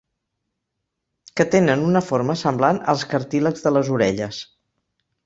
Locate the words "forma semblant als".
2.05-3.05